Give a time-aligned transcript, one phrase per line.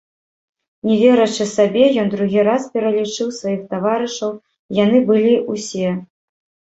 [0.91, 4.31] Не верачы сабе, ён другі раз пералічыў сваіх таварышаў,
[4.79, 5.93] яны былі ўсе.